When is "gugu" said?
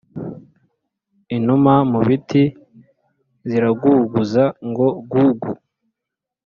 5.11-5.51